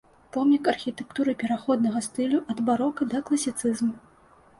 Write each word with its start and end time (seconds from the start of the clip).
Помнік 0.35 0.67
архітэктуры 0.71 1.35
пераходнага 1.43 2.01
стылю 2.07 2.39
ад 2.55 2.63
барока 2.71 3.07
да 3.13 3.21
класіцызму. 3.29 3.93